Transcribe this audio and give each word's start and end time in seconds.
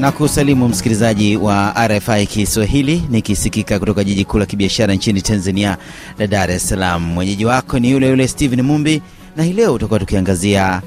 na 0.00 0.12
kusalimu 0.12 0.68
msikilizaji 0.68 1.36
wa 1.36 1.74
RFI 1.88 2.26
Kiswahili 2.26 3.02
nikisikika 3.10 3.78
kutoka 3.78 4.04
jiji 4.04 4.24
kuu 4.24 4.38
la 4.38 4.46
kibiashara 4.46 4.94
nchini 4.94 5.22
Tanzania 5.22 5.76
la 6.18 6.26
Dar 6.26 6.50
es 6.50 6.68
Salaam. 6.68 7.02
Mwenyeji 7.02 7.44
wako 7.44 7.78
ni 7.78 7.90
yule 7.90 8.08
yule 8.08 8.28
Steven 8.28 8.62
Mumbi, 8.62 9.02
na 9.36 9.42
hii 9.44 9.52
leo 9.52 9.72
tutakuwa 9.72 10.00
tukiangazia 10.00 10.82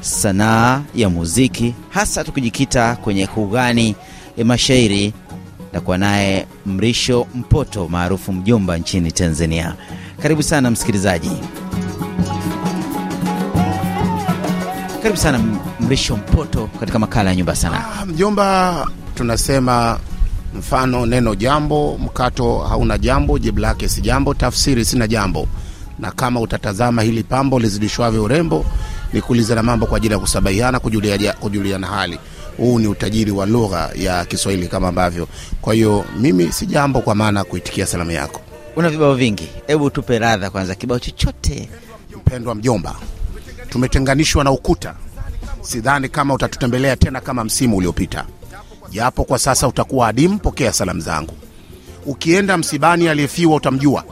sanaa 0.00 0.82
ya 0.94 1.08
muziki, 1.10 1.74
hasa 1.90 2.24
tukijikita 2.24 2.96
kwenye 2.96 3.26
kugani 3.26 3.94
ya 4.36 4.44
mashairi 4.44 5.12
na 5.72 5.80
kuwa 5.80 5.98
naye 5.98 6.46
Mrisho 6.66 7.26
Mpoto 7.34 7.88
maarufu 7.88 8.32
Mjomba 8.32 8.78
nchini 8.78 9.12
Tanzania. 9.12 9.74
Karibu 10.22 10.42
sana 10.42 10.70
msikilizaji, 10.70 11.30
karibu 15.06 15.20
sana 15.22 15.40
Mrisho 15.80 16.16
Mpoto 16.16 16.68
katika 16.80 16.98
makala 16.98 17.30
ya 17.30 17.36
Nyumba 17.36 17.52
ya 17.52 17.56
Sanaa. 17.56 17.84
Ah, 18.00 18.06
Mjomba, 18.06 18.86
tunasema 19.14 19.98
mfano 20.58 21.06
neno 21.06 21.34
jambo, 21.34 21.98
mkato 21.98 22.58
hauna 22.58 22.98
jambo, 22.98 23.38
jibu 23.38 23.60
lake 23.60 23.88
si 23.88 24.00
jambo, 24.00 24.34
tafsiri 24.34 24.84
sina 24.84 25.08
jambo. 25.08 25.48
Na 25.98 26.10
kama 26.10 26.40
utatazama 26.40 27.02
hili 27.02 27.22
pambo 27.22 27.58
lizidishwavyo 27.58 28.24
urembo, 28.24 28.64
ni 29.12 29.20
kuulizana 29.22 29.62
mambo 29.62 29.86
kwa 29.86 29.96
ajili 29.96 30.14
ya 30.14 30.18
kusabahiana, 30.20 30.80
kujulia, 30.80 31.32
kujuliana 31.32 31.86
hali. 31.86 32.18
Huu 32.56 32.78
ni 32.78 32.86
utajiri 32.86 33.30
wa 33.30 33.46
lugha 33.46 33.90
ya 33.94 34.24
Kiswahili 34.24 34.68
kama 34.68 34.88
ambavyo. 34.88 35.28
Kwa 35.60 35.74
hiyo 35.74 36.04
mimi 36.18 36.52
si 36.52 36.66
jambo 36.66 37.00
kwa 37.00 37.14
maana 37.14 37.40
ya 37.40 37.44
kuitikia 37.44 37.86
salamu 37.86 38.10
yako. 38.10 38.40
Una 38.76 38.88
vibao 38.90 39.14
vingi, 39.14 39.48
hebu 39.66 39.90
tupe 39.90 40.18
radha 40.18 40.50
kwanza, 40.50 40.74
kibao 40.74 40.98
chochote. 40.98 41.68
Mpendwa 42.16 42.54
mjomba, 42.54 42.94
tumetenganishwa 43.68 44.44
na 44.44 44.50
ukuta. 44.50 44.94
Sidhani 45.66 46.08
kama 46.08 46.34
utatutembelea 46.34 46.96
tena 46.96 47.20
kama 47.20 47.44
msimu 47.44 47.76
uliopita, 47.76 48.24
japo 48.90 49.24
kwa 49.24 49.38
sasa 49.38 49.68
utakuwa 49.68 50.08
adimu. 50.08 50.38
Pokea 50.38 50.72
salamu 50.72 51.00
zangu. 51.00 51.34
Ukienda 52.06 52.56
msibani, 52.56 53.08
aliyefiwa 53.08 53.56
utamjua, 53.56 54.04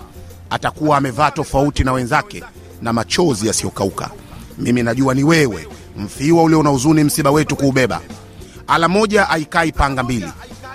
atakuwa 0.50 0.96
amevaa 0.98 1.30
tofauti 1.30 1.84
na 1.84 1.92
wenzake 1.92 2.42
na 2.83 2.92
machozi 2.92 3.46
yasiyokauka. 3.46 4.11
Mimi 4.58 4.83
najua 4.83 5.14
ni 5.14 5.24
wewe, 5.24 5.69
mfiwa 5.96 6.42
ulio 6.42 6.62
na 6.62 6.70
huzuni, 6.70 7.05
msiba 7.05 7.30
wetu 7.30 7.56
kuubeba. 7.56 8.00
Ala 8.66 8.89
moja 8.89 9.28
aikai 9.28 9.72
panga 9.72 10.02
mbili, 10.02 10.28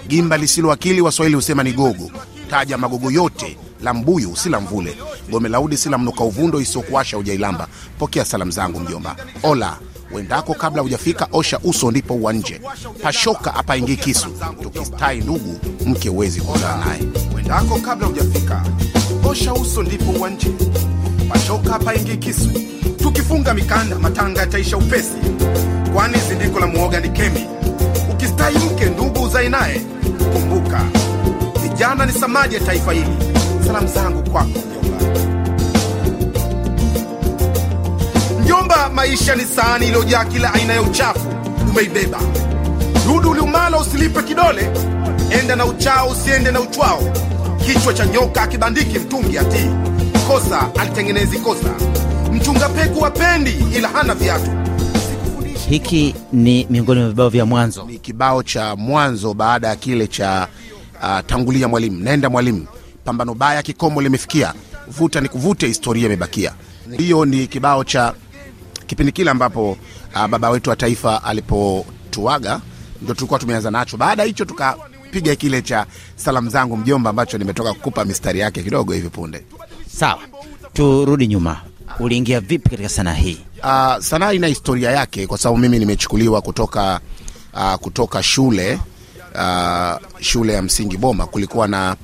gimba 0.07 0.37
lisilo 0.37 0.71
akili, 0.71 1.01
waswahili 1.01 1.35
husema 1.35 1.63
ni 1.63 1.71
gogo. 1.73 2.11
Taja 2.49 2.77
magogo 2.77 3.11
yote, 3.11 3.57
la 3.83 3.93
mbuyu 3.93 4.35
si 4.35 4.49
mvule, 4.49 4.97
gome 5.31 5.49
laudi 5.49 5.77
si 5.77 5.89
mnuka 5.89 6.23
uvundo, 6.23 6.61
isiyokuasha 6.61 7.17
ujailamba. 7.17 7.67
Pokea 7.99 8.25
salamu 8.25 8.51
zangu 8.51 8.79
mjomba. 8.79 9.15
Ola 9.43 9.77
wendako 10.11 10.53
kabla 10.53 10.81
hujafika, 10.81 11.27
osha 11.31 11.59
uso 11.63 11.91
ndipo 11.91 12.13
uwanje. 12.13 12.61
Pashoka 13.03 13.53
apaingii 13.55 13.95
kisu, 13.95 14.27
tukistai 14.61 15.19
ndugu, 15.21 15.59
mke 15.85 16.09
uwezi 16.09 16.41
kuzaa 16.41 16.77
naye. 16.85 17.01
wendako 17.35 17.75
kabla 17.79 18.07
hujafika, 18.07 18.63
osha 19.29 19.53
uso 19.53 19.83
ndipo 19.83 20.11
uwanje. 20.11 20.47
Pashoka 21.29 21.69
hapaingii 21.71 22.17
kisu, 22.17 22.49
tukifunga 22.97 23.53
mikanda 23.53 23.99
matanga 23.99 24.41
yataisha 24.41 24.77
upesi, 24.77 25.13
kwani 25.93 26.17
zindiko 26.29 26.59
la 26.59 26.67
muoga 26.67 26.99
ni 26.99 27.09
kemi. 27.09 27.45
Ukistai 28.11 28.55
mke 28.57 28.85
ndugu 28.85 29.21
uzai 29.23 29.49
naye, 29.49 29.81
kumbuka 30.33 30.81
vijana 31.63 32.05
ni 32.05 32.11
samaji 32.11 32.55
ya 32.55 32.61
taifa 32.61 32.93
hili. 32.93 33.17
Salamu 33.67 33.87
zangu 33.87 34.29
kwako 34.31 34.59
Maisha 38.87 39.35
ni 39.35 39.43
sahani 39.45 39.85
iliyojaa 39.87 40.25
kila 40.25 40.53
aina 40.53 40.73
ya 40.73 40.81
uchafu, 40.81 41.27
umeibeba 41.69 42.19
dudu 43.07 43.33
liumalo 43.33 43.79
usilipe 43.79 44.23
kidole, 44.23 44.69
enda 45.41 45.55
na 45.55 45.65
uchao 45.65 46.09
usiende 46.09 46.51
na 46.51 46.59
uchwao. 46.59 47.01
Kichwa 47.65 47.93
cha 47.93 48.05
nyoka 48.05 48.41
akibandiki 48.41 48.99
mtungi 48.99 49.37
atii, 49.37 49.69
kosa 50.27 50.67
alitengenezi 50.79 51.39
kosa. 51.39 51.69
Mchunga 52.33 52.69
peku 52.69 53.01
wapendi 53.01 53.55
ila 53.77 53.87
hana 53.87 54.15
viatu. 54.15 54.51
Hiki 55.69 56.15
ni 56.33 56.67
miongoni 56.69 56.99
mwa 57.01 57.09
vibao 57.09 57.29
vya 57.29 57.45
mwanzo. 57.45 57.83
Ni 57.85 57.97
kibao 57.99 58.43
cha 58.43 58.75
mwanzo 58.75 59.33
baada 59.33 59.67
ya 59.67 59.75
kile 59.75 60.07
cha 60.07 60.47
uh, 61.03 61.19
tangulia 61.27 61.67
mwalimu, 61.67 61.99
nenda 61.99 62.29
mwalimu, 62.29 62.65
pambano 63.05 63.33
baya 63.33 63.61
kikomo 63.63 64.01
limefikia, 64.01 64.53
vuta 64.87 65.21
ni 65.21 65.29
kuvute, 65.29 65.67
historia 65.67 66.05
imebakia. 66.05 66.51
Hiyo 66.97 67.25
ni 67.25 67.47
kibao 67.47 67.83
cha 67.83 68.13
kipindi 68.89 69.11
kile 69.11 69.31
ambapo 69.31 69.71
uh, 70.15 70.27
baba 70.27 70.49
wetu 70.49 70.69
wa 70.69 70.75
taifa 70.75 71.23
alipotuaga, 71.23 72.61
ndio 73.01 73.13
tulikuwa 73.15 73.39
tumeanza 73.39 73.71
nacho. 73.71 73.97
Baada 73.97 74.23
hicho 74.23 74.45
tukapiga 74.45 75.35
kile 75.35 75.61
cha 75.61 75.85
salamu 76.15 76.49
zangu 76.49 76.77
mjomba, 76.77 77.09
ambacho 77.09 77.37
nimetoka 77.37 77.73
kukupa 77.73 78.05
mistari 78.05 78.39
yake 78.39 78.63
kidogo 78.63 78.93
hivi 78.93 79.09
punde. 79.09 79.43
Sawa, 79.97 80.19
turudi 80.73 81.27
nyuma. 81.27 81.61
Uliingia 81.99 82.39
vipi 82.39 82.69
katika 82.69 82.89
sanaa 82.89 83.13
hii? 83.13 83.37
Uh, 83.63 83.97
sanaa 83.99 84.33
ina 84.33 84.47
historia 84.47 84.91
yake 84.91 85.27
kwa 85.27 85.37
sababu 85.37 85.57
mimi 85.61 85.79
nimechukuliwa 85.79 86.41
kutoka 86.41 86.99
uh, 87.53 87.75
kutoka 87.75 88.23
shule 88.23 88.79
uh, 89.35 89.97
shule 90.19 90.53
ya 90.53 90.61
msingi 90.61 90.97
Boma. 90.97 91.27
Kulikuwa 91.27 91.67
na 91.67 91.95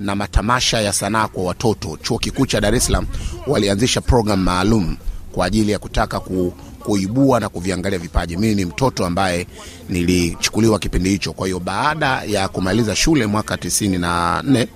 na 0.00 0.14
matamasha 0.14 0.80
ya 0.80 0.92
sanaa 0.92 1.28
kwa 1.28 1.44
watoto. 1.44 1.98
Chuo 2.02 2.18
kikuu 2.18 2.46
cha 2.46 2.60
Dar 2.60 2.74
es 2.74 2.86
Salaam 2.86 3.06
walianzisha 3.46 4.00
program 4.00 4.40
maalum 4.42 4.96
kwa 5.34 5.46
ajili 5.46 5.72
ya 5.72 5.78
kutaka 5.78 6.20
ku, 6.20 6.52
kuibua 6.78 7.40
na 7.40 7.48
kuviangalia 7.48 7.98
vipaji. 7.98 8.36
Mimi 8.36 8.54
ni 8.54 8.64
mtoto 8.64 9.06
ambaye 9.06 9.46
nilichukuliwa 9.88 10.78
kipindi 10.78 11.10
hicho. 11.10 11.32
Kwa 11.32 11.46
hiyo 11.46 11.60
baada 11.60 12.22
ya 12.26 12.48
kumaliza 12.48 12.96
shule 12.96 13.26
mwaka 13.26 13.56
94 13.56 14.66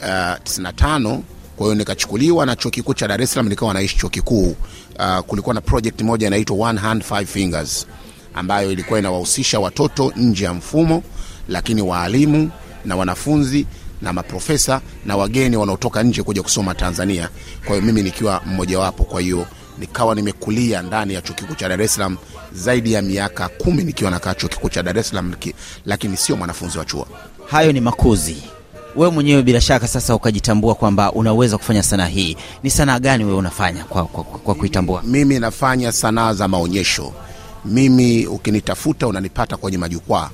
uh, 0.00 0.04
95 0.04 1.20
kwa 1.56 1.66
hiyo 1.66 1.74
nikachukuliwa 1.74 2.46
na 2.46 2.56
chuo 2.56 2.70
kikuu 2.70 2.94
cha 2.94 3.08
Dar 3.08 3.22
es 3.22 3.30
Salaam, 3.32 3.48
nikawa 3.48 3.74
naishi 3.74 3.96
chuo 3.98 4.10
kikuu. 4.10 4.56
Uh, 4.98 5.18
kulikuwa 5.26 5.54
na 5.54 5.60
project 5.60 6.00
moja 6.02 6.26
inaitwa 6.26 6.68
One 6.68 6.80
Hand 6.80 7.02
Five 7.04 7.26
Fingers 7.28 7.86
ambayo 8.34 8.72
ilikuwa 8.72 8.98
inawahusisha 8.98 9.60
watoto 9.60 10.12
nje 10.16 10.44
ya 10.44 10.54
mfumo, 10.54 11.02
lakini 11.48 11.82
waalimu 11.82 12.50
na 12.84 12.96
wanafunzi 12.96 13.66
na 14.02 14.12
maprofesa 14.12 14.80
na 15.06 15.16
wageni 15.16 15.56
wanaotoka 15.56 16.02
nje 16.02 16.22
kuja 16.22 16.42
kusoma 16.42 16.74
Tanzania. 16.74 17.28
Kwa 17.64 17.74
hiyo 17.76 17.86
mimi 17.86 18.02
nikiwa 18.02 18.40
mmojawapo, 18.46 19.04
kwa 19.04 19.20
hiyo 19.20 19.46
nikawa 19.80 20.14
nimekulia 20.14 20.82
ndani 20.82 21.14
ya 21.14 21.22
chuo 21.22 21.34
kikuu 21.34 21.54
cha 21.54 21.68
Dar 21.68 21.82
es 21.82 21.94
Salaam 21.94 22.16
zaidi 22.52 22.92
ya 22.92 23.02
miaka 23.02 23.48
kumi 23.48 23.84
nikiwa 23.84 24.10
nakaa 24.10 24.34
chuo 24.34 24.48
kikuu 24.48 24.68
cha 24.68 24.82
Dar 24.82 24.98
es 24.98 25.08
Salaam, 25.08 25.34
lakini 25.86 26.16
sio 26.16 26.36
mwanafunzi 26.36 26.78
wa 26.78 26.84
chuo. 26.84 27.06
Hayo 27.50 27.72
ni 27.72 27.80
makuzi. 27.80 28.36
Wewe 28.96 29.12
mwenyewe 29.12 29.42
bila 29.42 29.60
shaka 29.60 29.88
sasa 29.88 30.14
ukajitambua 30.14 30.74
kwamba 30.74 31.12
unaweza 31.12 31.58
kufanya 31.58 31.82
sanaa 31.82 32.06
hii. 32.06 32.36
Ni 32.62 32.70
sanaa 32.70 32.98
gani 32.98 33.24
wewe 33.24 33.36
unafanya 33.36 33.84
kwa, 33.84 34.04
kwa, 34.04 34.24
kwa, 34.24 34.54
kuitambua? 34.54 35.02
Mimi 35.02 35.38
nafanya 35.38 35.92
sanaa 35.92 36.34
za 36.34 36.48
maonyesho. 36.48 37.12
Mimi 37.64 38.26
ukinitafuta 38.26 39.06
unanipata 39.06 39.56
kwenye 39.56 39.78
majukwaa. 39.78 40.30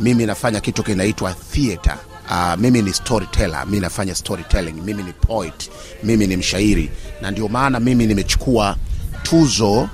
Mimi 0.00 0.26
nafanya 0.26 0.60
kitu 0.60 0.82
kinaitwa 0.82 1.34
theater. 1.52 1.96
Uh, 2.30 2.54
mimi 2.58 2.82
ni 2.82 2.92
storyteller, 2.94 3.66
mimi 3.66 3.80
nafanya 3.80 4.14
storytelling, 4.14 4.72
mimi 4.72 5.02
ni 5.02 5.12
poet, 5.12 5.70
mimi 6.02 6.26
ni 6.26 6.36
mshairi, 6.36 6.90
na 7.22 7.30
ndio 7.30 7.48
maana 7.48 7.80
mimi 7.80 8.06
nimechukua 8.06 8.76
tuzo 9.22 9.88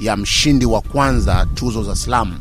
ya 0.00 0.16
mshindi 0.16 0.66
wa 0.66 0.80
kwanza 0.80 1.46
tuzo 1.54 1.82
za 1.82 1.96
slam 1.96 2.38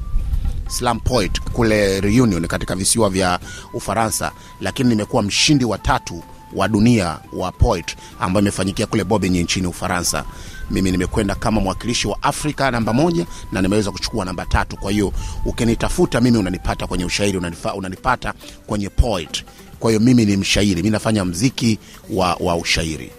slam 0.68 1.00
poet 1.00 1.42
kule 1.42 2.02
Reunion 2.02 2.48
katika 2.48 2.76
visiwa 2.76 3.10
vya 3.10 3.40
Ufaransa, 3.74 4.32
lakini 4.62 4.90
nimekuwa 4.90 5.24
mshindi 5.24 5.66
wa 5.66 5.78
tatu 5.78 6.24
wa 6.54 6.68
dunia 6.68 7.18
wa 7.34 7.52
poet 7.52 7.96
ambayo 8.20 8.42
imefanyikia 8.42 8.86
kule 8.88 9.04
Bobigny 9.04 9.44
nchini 9.44 9.68
Ufaransa. 9.68 10.24
Mimi 10.72 10.92
nimekwenda 10.92 11.36
kama 11.36 11.62
mwakilishi 11.62 12.08
wa 12.08 12.24
Afrika 12.24 12.72
namba 12.72 12.94
moja 12.94 13.26
na 13.52 13.62
nimeweza 13.62 13.92
kuchukua 13.92 14.26
namba 14.26 14.46
tatu. 14.46 14.78
Kwa 14.78 14.92
hiyo 14.92 15.14
ukinitafuta 15.46 16.22
mimi 16.22 16.38
unanipata 16.38 16.88
kwenye 16.88 17.06
ushairi, 17.06 17.38
unanifa, 17.38 17.74
unanipata 17.74 18.34
kwenye 18.68 18.90
poet. 18.90 19.44
Kwa 19.80 19.92
hiyo 19.92 20.00
mimi 20.00 20.26
ni 20.26 20.38
mshairi, 20.38 20.76
mimi 20.76 20.90
nafanya 20.90 21.26
mziki 21.26 21.80
wa, 22.10 22.36
wa 22.40 22.56
ushairi. 22.56 23.12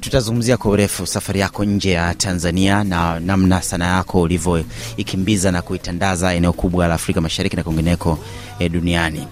Tutazungumzia 0.00 0.56
kwa 0.56 0.70
urefu 0.70 1.06
safari 1.06 1.40
yako 1.40 1.64
nje 1.64 1.90
ya 1.90 2.14
Tanzania 2.14 2.84
na 2.84 3.20
namna 3.20 3.62
sanaa 3.62 3.96
yako 3.96 4.20
ulivyoikimbiza 4.20 5.52
na 5.52 5.62
kuitandaza 5.62 6.34
eneo 6.34 6.52
kubwa 6.52 6.88
la 6.88 6.94
Afrika 6.94 7.20
Mashariki 7.20 7.56
na 7.56 7.62
kwingineko 7.62 8.18
eh, 8.58 8.70
duniani. 8.72 9.26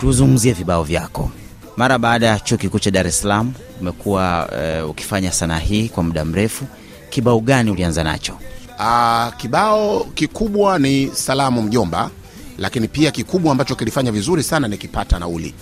Tuzungumzie 0.00 0.52
vibao 0.52 0.84
vyako. 0.84 1.30
Mara 1.76 1.98
baada 1.98 2.26
ya 2.26 2.40
chuo 2.40 2.58
kikuu 2.58 2.78
cha 2.78 2.90
Dar 2.90 3.06
es 3.06 3.20
Salaam 3.20 3.52
umekuwa 3.80 4.48
uh, 4.82 4.90
ukifanya 4.90 5.32
sanaa 5.32 5.58
hii 5.58 5.88
kwa 5.88 6.02
muda 6.02 6.24
mrefu. 6.24 6.64
Kibao 7.10 7.40
gani 7.40 7.70
ulianza 7.70 8.04
nacho? 8.04 8.38
Uh, 8.78 9.34
kibao 9.36 10.04
kikubwa 10.14 10.78
ni 10.78 11.10
salamu 11.14 11.62
mjomba, 11.62 12.10
lakini 12.58 12.88
pia 12.88 13.10
kikubwa 13.10 13.52
ambacho 13.52 13.74
kilifanya 13.74 14.12
vizuri 14.12 14.42
sana 14.42 14.68
ni 14.68 14.76
kipata 14.78 15.18
nauli. 15.18 15.54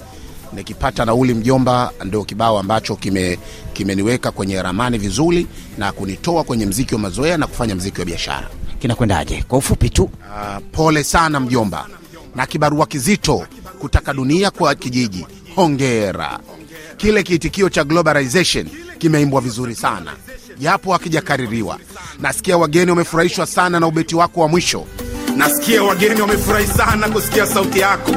Nikipata 0.53 1.05
nauli 1.05 1.35
mjomba, 1.35 1.93
ndio 2.05 2.25
kibao 2.25 2.59
ambacho 2.59 2.97
kime 2.97 3.39
kimeniweka 3.73 4.31
kwenye 4.31 4.63
ramani 4.63 4.99
vizuri 4.99 5.47
na 5.79 5.93
kunitoa 5.93 6.45
kwenye 6.45 6.67
mziki 6.67 6.95
wa 6.95 7.01
mazoea 7.01 7.37
na 7.37 7.47
kufanya 7.47 7.75
mziki 7.75 8.01
wa 8.01 8.07
biashara. 8.07 8.49
Kinakwendaje? 8.79 9.45
Kwa 9.49 9.59
ufupi 9.59 9.91
tu. 9.91 10.03
Uh, 10.05 10.63
pole 10.73 11.05
sana 11.05 11.41
mjomba, 11.41 11.87
na 12.35 12.47
kibarua 12.47 12.87
kizito 12.87 13.47
kutaka 13.79 14.15
dunia 14.15 14.51
kwa 14.51 14.75
kijiji. 14.75 15.27
Hongera! 15.57 16.39
Kile 16.97 17.23
kiitikio 17.23 17.69
cha 17.69 17.85
globalization 17.85 18.67
kimeimbwa 18.99 19.41
vizuri 19.41 19.75
sana, 19.75 20.13
japo 20.59 20.93
hakijakaririwa. 20.93 21.79
Nasikia 22.21 22.59
wageni 22.59 22.91
wamefurahishwa 22.91 23.47
sana 23.47 23.81
na 23.81 23.87
ubeti 23.87 24.15
wako 24.17 24.41
wa 24.41 24.49
mwisho. 24.49 24.87
Nasikia 25.37 25.83
wageni 25.83 26.21
wamefurahi 26.21 26.67
sana 26.67 27.09
kusikia 27.09 27.47
sauti 27.47 27.79
yako, 27.81 28.17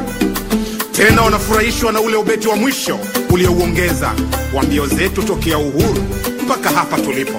tena 0.92 1.22
wanafurahishwa 1.22 1.92
na 1.92 2.00
ule 2.00 2.16
ubeti 2.16 2.48
wa 2.48 2.56
mwisho 2.56 2.98
uliouongeza 3.30 4.14
wa 4.54 4.62
mbio 4.62 4.86
zetu 4.86 5.22
tokea 5.22 5.58
uhuru 5.58 6.04
mpaka 6.44 6.70
hapa 6.70 6.96
tulipo. 7.00 7.38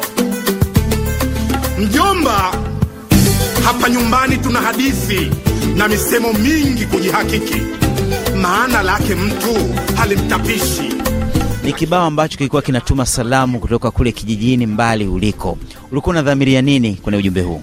Mjomba, 1.79 2.51
hapa 3.63 3.89
nyumbani 3.89 4.37
tuna 4.37 4.61
hadithi 4.61 5.31
na 5.75 5.87
misemo 5.87 6.33
mingi 6.33 6.85
kujihakiki, 6.85 7.61
maana 8.41 8.83
lake 8.83 9.15
mtu 9.15 9.55
halimtapishi. 9.95 10.93
Ni 11.63 11.73
kibao 11.73 12.05
ambacho 12.05 12.37
kilikuwa 12.37 12.61
kinatuma 12.61 13.05
salamu 13.05 13.59
kutoka 13.59 13.91
kule 13.91 14.11
kijijini 14.11 14.65
mbali 14.65 15.07
uliko. 15.07 15.57
Ulikuwa 15.91 16.11
unadhamiria 16.13 16.61
nini 16.61 16.95
kwenye 16.95 17.17
ujumbe 17.19 17.41
huu? 17.41 17.61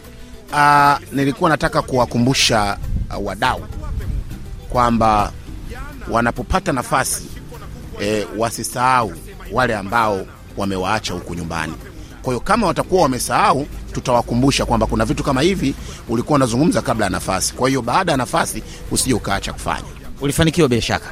Uh, 0.52 0.92
nilikuwa 1.12 1.50
nataka 1.50 1.82
kuwakumbusha 1.82 2.78
uh, 3.18 3.26
wadau 3.26 3.60
kwamba 4.68 5.32
wanapopata 6.10 6.72
nafasi 6.72 7.22
eh, 8.00 8.26
wasisahau 8.38 9.12
wale 9.52 9.76
ambao 9.76 10.26
wamewaacha 10.56 11.14
huku 11.14 11.34
nyumbani. 11.34 11.72
Kwa 12.22 12.32
hiyo 12.32 12.40
kama 12.40 12.66
watakuwa 12.66 13.02
wamesahau, 13.02 13.66
tutawakumbusha 13.92 14.64
kwamba 14.66 14.86
kuna 14.86 15.04
vitu 15.04 15.24
kama 15.24 15.40
hivi 15.42 15.74
ulikuwa 16.08 16.36
unazungumza 16.36 16.82
kabla 16.82 17.04
ya 17.06 17.10
nafasi. 17.10 17.54
Kwa 17.54 17.68
hiyo 17.68 17.82
baada 17.82 18.12
ya 18.12 18.18
nafasi 18.18 18.62
usije 18.90 19.14
ukaacha 19.14 19.52
kufanya. 19.52 20.03
Ulifanikiwa 20.20 20.68
bila 20.68 20.82
shaka. 20.82 21.06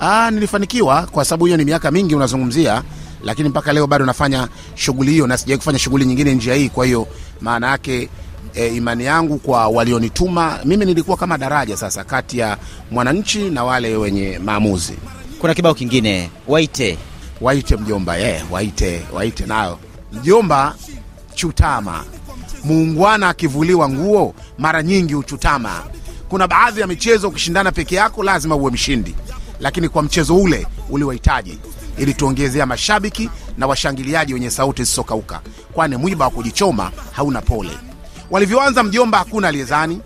Ah, 0.00 0.30
nilifanikiwa 0.30 1.02
kwa 1.06 1.24
sababu 1.24 1.44
hiyo 1.44 1.56
ni 1.56 1.64
miaka 1.64 1.90
mingi 1.90 2.14
unazungumzia, 2.14 2.82
lakini 3.24 3.48
mpaka 3.48 3.72
leo 3.72 3.86
bado 3.86 4.06
nafanya 4.06 4.48
shughuli 4.74 5.10
hiyo 5.10 5.26
na 5.26 5.38
sijawahi 5.38 5.58
kufanya 5.58 5.78
shughuli 5.78 6.04
nyingine 6.06 6.34
njia 6.34 6.54
hii. 6.54 6.68
Kwa 6.68 6.86
hiyo 6.86 7.06
maana 7.40 7.70
yake 7.70 8.08
e, 8.54 8.66
imani 8.68 9.04
yangu 9.04 9.38
kwa 9.38 9.68
walionituma 9.68 10.58
mimi, 10.64 10.84
nilikuwa 10.84 11.16
kama 11.16 11.38
daraja 11.38 11.76
sasa 11.76 12.04
kati 12.04 12.38
ya 12.38 12.56
mwananchi 12.90 13.50
na 13.50 13.64
wale 13.64 13.96
wenye 13.96 14.38
maamuzi. 14.38 14.94
Kuna 15.40 15.54
kibao 15.54 15.74
kingine 15.74 16.30
waite 16.48 16.98
Waite 17.40 17.76
mjomba, 17.76 18.16
yeah, 18.16 18.52
waite 18.52 19.02
waite 19.12 19.46
nayo 19.46 19.78
mjomba. 20.12 20.74
Chutama, 21.34 22.04
muungwana 22.64 23.28
akivuliwa 23.28 23.88
nguo 23.88 24.34
mara 24.58 24.82
nyingi 24.82 25.14
uchutama. 25.14 25.82
Kuna 26.28 26.48
baadhi 26.48 26.80
ya 26.80 26.86
michezo 26.86 27.28
ukishindana 27.28 27.72
peke 27.72 27.94
yako 27.94 28.22
lazima 28.24 28.56
uwe 28.56 28.70
mshindi, 28.70 29.14
lakini 29.60 29.88
kwa 29.88 30.02
mchezo 30.02 30.36
ule 30.36 30.66
uliwahitaji 30.90 31.58
ili 31.98 32.14
tuongezea 32.14 32.66
mashabiki 32.66 33.30
na 33.58 33.66
washangiliaji 33.66 34.34
wenye 34.34 34.50
sauti 34.50 34.82
zisizokauka, 34.84 35.40
kwani 35.72 35.96
mwiba 35.96 36.24
wa 36.24 36.30
kujichoma 36.30 36.90
hauna 37.12 37.42
pole. 37.42 37.70
Walivyoanza 38.30 38.82
mjomba, 38.82 39.18
hakuna 39.18 39.48
aliyezani. 39.48 40.00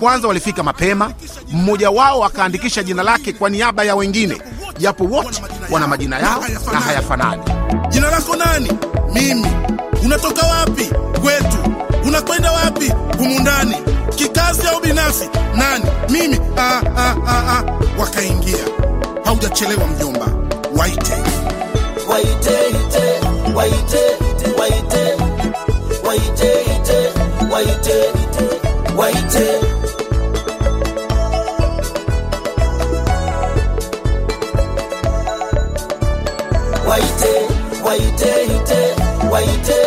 Kwanza 0.00 0.28
walifika 0.28 0.62
mapema, 0.62 1.12
mmoja 1.52 1.90
wao 1.90 2.24
akaandikisha 2.24 2.82
jina 2.82 3.02
lake 3.02 3.32
kwa 3.32 3.50
niaba 3.50 3.84
ya 3.84 3.96
wengine, 3.96 4.42
japo 4.78 5.04
wote 5.04 5.42
wana 5.70 5.86
majina 5.88 6.18
yao 6.18 6.44
na 6.72 6.80
hayafanani. 6.80 7.42
Jina 7.88 8.10
lako 8.10 8.36
nani? 8.36 8.72
Mimi. 9.14 9.46
Unatoka 10.04 10.46
wapi? 10.46 10.90
Kwetu. 11.22 11.74
Unakwenda 12.06 12.52
wapi? 12.52 12.92
Humu 13.18 13.40
ndani. 13.40 13.76
Kikazi 14.16 14.66
au 14.68 14.80
binafsi? 14.80 15.28
Nani? 15.54 15.84
Mimi. 16.10 16.38
Ah, 16.56 16.80
ah, 16.96 17.14
ah, 17.26 17.42
ah. 17.56 17.62
Wakaingia. 17.98 18.64
Haujachelewa 19.24 19.86
mjomba, 19.86 20.26
waite. 20.76 21.12
Waite, 22.08 22.50
ite, 22.70 23.04
waite, 23.54 24.02
waite, 24.58 25.16
waite, 26.06 26.50
ite, 26.76 27.12
waite, 27.50 27.94
waite. 28.96 29.60
Waite, 36.88 37.34
waite, 37.84 38.30
ite, 38.44 38.80
waite, 39.30 39.30
waite, 39.30 39.81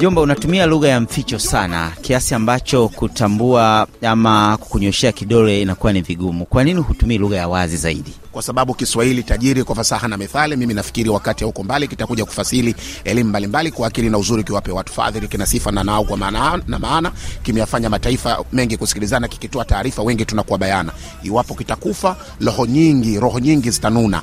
Mjomba, 0.00 0.20
unatumia 0.20 0.66
lugha 0.66 0.88
ya 0.88 1.00
mficho 1.00 1.38
sana 1.38 1.92
kiasi 2.02 2.34
ambacho 2.34 2.88
kutambua 2.88 3.86
ama 4.02 4.56
kukunyoshea 4.56 5.12
kidole 5.12 5.62
inakuwa 5.62 5.92
ni 5.92 6.02
vigumu. 6.02 6.46
Kwa 6.46 6.64
nini 6.64 6.80
hutumii 6.80 7.18
lugha 7.18 7.36
ya 7.36 7.48
wazi 7.48 7.76
zaidi? 7.76 8.14
kwa 8.32 8.42
sababu 8.42 8.74
Kiswahili 8.74 9.22
tajiri 9.22 9.64
kwa 9.64 9.74
fasaha 9.76 10.08
na 10.08 10.16
methali. 10.16 10.56
Mimi 10.56 10.74
nafikiri 10.74 11.10
wakati 11.10 11.44
huko 11.44 11.62
mbali 11.62 11.88
kitakuja 11.88 12.24
kufasili 12.24 12.74
elimu 13.04 13.28
mbalimbali 13.30 13.70
kwa 13.70 13.86
akili 13.86 14.10
na 14.10 14.18
uzuri, 14.18 14.44
kiwape 14.44 14.72
watu 14.72 14.92
fadhili, 14.92 15.28
kina 15.28 15.46
sifa 15.46 15.72
na 15.72 15.84
nao 15.84 16.04
kwa 16.04 16.16
maana 16.16 16.60
na 16.66 16.78
maana, 16.78 17.12
kimeyafanya 17.42 17.90
mataifa 17.90 18.44
mengi 18.52 18.76
kusikilizana, 18.76 19.28
kikitoa 19.28 19.64
taarifa 19.64 20.02
wengi 20.02 20.24
tunakuwa 20.24 20.58
bayana. 20.58 20.92
Iwapo 21.22 21.54
kitakufa, 21.54 22.16
roho 22.40 22.66
nyingi 22.66 23.20
roho 23.20 23.38
nyingi 23.38 23.70
zitanuna. 23.70 24.22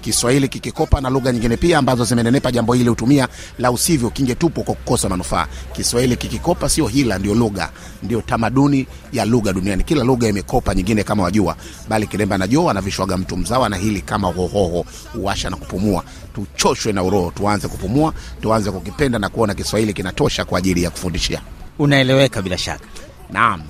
Kiswahili 0.00 0.48
kikikopa 0.48 1.00
na 1.00 1.10
lugha 1.10 1.32
nyingine 1.32 1.56
pia 1.56 1.78
ambazo 1.78 2.04
zimenenepa 2.04 2.52
jambo 2.52 2.72
hili 2.74 2.88
hutumia, 2.88 3.28
la 3.58 3.70
usivyo 3.70 4.10
kingetupwa 4.10 4.64
kwa 4.64 4.74
kukosa 4.74 5.08
manufaa. 5.08 5.46
Kiswahili 5.72 6.16
kikikopa 6.16 6.68
sio 6.68 6.86
hila, 6.86 7.18
ndio 7.18 7.34
lugha, 7.34 7.70
ndio 8.02 8.20
tamaduni 8.22 8.86
ya 9.12 9.24
lugha 9.24 9.52
duniani. 9.52 9.84
Kila 9.84 10.04
lugha 10.04 10.28
imekopa 10.28 10.74
nyingine 10.74 11.02
kama 11.04 11.22
wajua, 11.22 11.56
bali 11.88 12.06
kilemba 12.06 12.38
na 12.38 12.46
joo 12.48 12.70
anavishwaga 12.70 13.16
mtu 13.16 13.36
mzawa 13.36 13.68
na 13.68 13.76
hili 13.76 14.00
kama 14.00 14.28
hohoho 14.28 14.84
uasha 15.14 15.50
na 15.50 15.56
kupumua. 15.56 16.04
Tuchoshwe 16.34 16.92
na 16.92 17.02
uroho, 17.02 17.32
tuanze 17.36 17.68
kupumua, 17.68 18.12
tuanze 18.42 18.70
kukipenda 18.70 19.18
na 19.18 19.28
kuona 19.28 19.54
Kiswahili 19.54 19.92
kinatosha 19.92 20.44
kwa 20.44 20.58
ajili 20.58 20.82
ya 20.82 20.90
kufundishia. 20.90 21.40
Unaeleweka 21.78 22.42
bila 22.42 22.58
shaka. 22.58 22.84
Naam. 23.32 23.62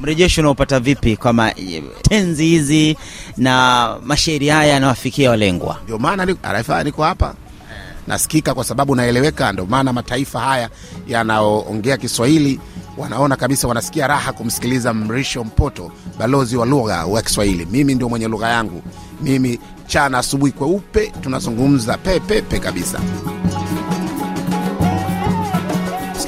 Mrejesho 0.00 0.40
unaopata 0.40 0.80
vipi 0.80 1.16
kwama 1.16 1.52
tenzi 2.02 2.46
hizi 2.46 2.96
na 3.36 3.96
mashairi 4.04 4.48
haya 4.48 4.72
yanawafikia 4.72 5.30
walengwa? 5.30 5.76
ndio 5.84 5.98
maana 5.98 6.24
RFI 6.52 6.84
niko 6.84 7.02
hapa 7.02 7.34
nasikika 8.06 8.54
kwa 8.54 8.64
sababu 8.64 8.94
naeleweka. 8.94 9.52
Ndio 9.52 9.66
maana 9.66 9.92
mataifa 9.92 10.40
haya 10.40 10.70
yanaoongea 11.08 11.96
Kiswahili 11.96 12.60
wanaona 12.96 13.36
kabisa, 13.36 13.68
wanasikia 13.68 14.06
raha 14.06 14.32
kumsikiliza 14.32 14.94
Mrisho 14.94 15.44
Mpoto, 15.44 15.92
balozi 16.18 16.56
wa 16.56 16.66
lugha 16.66 17.06
wa 17.06 17.22
Kiswahili. 17.22 17.66
Mimi 17.70 17.94
ndio 17.94 18.08
mwenye 18.08 18.28
lugha 18.28 18.48
yangu, 18.48 18.82
mimi 19.22 19.58
chana 19.86 20.18
asubuhi 20.18 20.52
kweupe, 20.52 21.12
tunazungumza 21.20 21.96
pepepe 21.96 22.58
kabisa. 22.58 23.00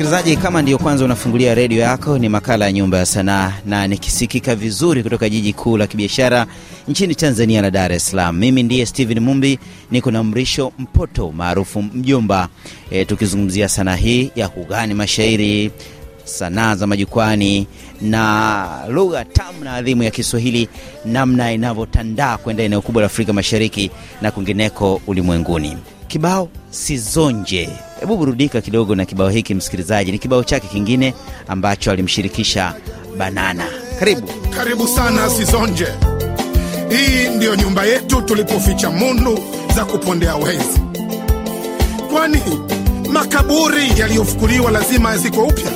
Msikilizaji, 0.00 0.36
kama 0.36 0.62
ndiyo 0.62 0.78
kwanza 0.78 1.04
unafungulia 1.04 1.54
redio 1.54 1.78
yako, 1.78 2.18
ni 2.18 2.28
makala 2.28 2.64
ya 2.64 2.72
Nyumba 2.72 2.98
ya 2.98 3.06
Sanaa 3.06 3.52
na 3.66 3.86
nikisikika 3.86 4.54
vizuri 4.54 5.02
kutoka 5.02 5.28
jiji 5.28 5.52
kuu 5.52 5.76
la 5.76 5.86
kibiashara 5.86 6.46
nchini 6.88 7.14
Tanzania 7.14 7.62
la 7.62 7.70
Dar 7.70 7.92
es 7.92 8.06
Salaam. 8.10 8.36
Mimi 8.38 8.62
ndiye 8.62 8.86
Steven 8.86 9.20
Mumbi, 9.20 9.58
niko 9.90 10.10
na 10.10 10.24
Mrisho 10.24 10.72
Mpoto 10.78 11.32
maarufu 11.32 11.82
Mjomba, 11.82 12.48
e, 12.90 13.04
tukizungumzia 13.04 13.68
sanaa 13.68 13.94
hii 13.96 14.30
ya 14.36 14.48
kugani 14.48 14.94
mashairi, 14.94 15.70
sanaa 16.24 16.74
za 16.76 16.86
majukwani 16.86 17.66
na 18.00 18.66
lugha 18.88 19.24
tamu 19.24 19.64
na 19.64 19.74
adhimu 19.74 20.02
ya 20.02 20.10
Kiswahili, 20.10 20.68
namna 21.04 21.52
inavyotandaa 21.52 22.36
kwenda 22.36 22.62
eneo 22.62 22.80
kubwa 22.82 23.02
la 23.02 23.06
Afrika 23.06 23.32
Mashariki 23.32 23.90
na 24.22 24.30
kwingineko 24.30 25.00
ulimwenguni. 25.06 25.76
Kibao 26.08 26.48
Sizonje. 26.70 27.68
Hebu 28.00 28.16
burudika 28.16 28.60
kidogo 28.60 28.94
na 28.94 29.04
kibao 29.04 29.28
hiki 29.28 29.54
msikilizaji. 29.54 30.12
Ni 30.12 30.18
kibao 30.18 30.44
chake 30.44 30.68
kingine 30.68 31.14
ambacho 31.48 31.90
alimshirikisha 31.90 32.74
Banana. 33.18 33.64
Karibu. 33.98 34.28
Karibu 34.56 34.88
sana 34.88 35.30
Sizonje. 35.30 35.86
Hii 36.90 37.28
ndiyo 37.36 37.54
nyumba 37.56 37.84
yetu 37.84 38.22
tulipoficha 38.22 38.90
mundu 38.90 39.38
za 39.74 39.84
kupondea 39.84 40.36
wezi, 40.36 40.80
kwani 42.12 42.38
makaburi 43.12 43.92
yaliyofukuliwa 44.00 44.70
lazima 44.70 45.10
yazikwe 45.10 45.42
upya. 45.42 45.70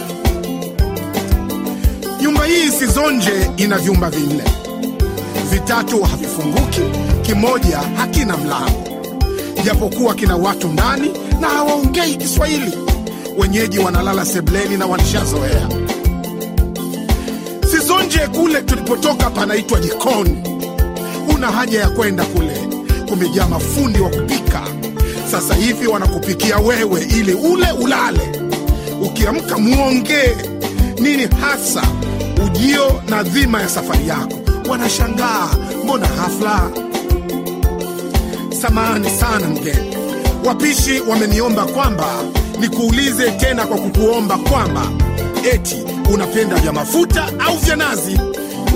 Nyumba 2.22 2.44
hii 2.44 2.70
Sizonje 2.70 3.50
ina 3.56 3.78
vyumba 3.78 4.10
vinne, 4.10 4.42
vitatu 5.50 6.02
havifunguki, 6.02 6.80
kimoja 7.22 7.78
hakina 7.96 8.36
mlango, 8.36 8.93
japokuwa 9.64 10.14
kina 10.14 10.36
watu 10.36 10.68
ndani 10.68 11.10
na 11.40 11.48
hawaongei 11.48 12.16
Kiswahili. 12.16 12.78
Wenyeji 13.38 13.78
wanalala 13.78 14.24
sebleni 14.24 14.76
na 14.76 14.86
walishazoea. 14.86 15.68
Sizonje 17.70 18.18
kule 18.18 18.62
tulipotoka 18.62 19.30
panaitwa 19.30 19.80
jikoni. 19.80 20.42
huna 21.32 21.50
haja 21.50 21.80
ya 21.80 21.88
kwenda 21.90 22.24
kule, 22.24 22.68
kumejaa 23.08 23.48
mafundi 23.48 24.00
wa 24.00 24.08
kupika. 24.10 24.60
Sasa 25.30 25.54
hivi 25.54 25.86
wanakupikia 25.86 26.58
wewe 26.58 27.00
ili 27.02 27.34
ule 27.34 27.66
ulale, 27.72 28.42
ukiamka 29.02 29.58
muongee 29.58 30.36
nini 31.00 31.28
hasa 31.40 31.82
ujio 32.46 33.02
na 33.08 33.22
dhima 33.22 33.60
ya 33.62 33.68
safari 33.68 34.08
yako. 34.08 34.38
Wanashangaa, 34.68 35.48
mbona 35.84 36.06
hafla? 36.06 36.70
Samahani 38.64 39.10
sana 39.10 39.48
mgeni, 39.48 39.96
wapishi 40.44 41.00
wameniomba 41.00 41.64
kwamba 41.64 42.22
nikuulize 42.60 43.30
tena 43.30 43.66
kwa 43.66 43.78
kukuomba 43.78 44.38
kwamba 44.38 44.90
eti 45.52 45.76
unapenda 46.14 46.56
vya 46.56 46.72
mafuta 46.72 47.32
au 47.38 47.56
vya 47.58 47.76
nazi. 47.76 48.20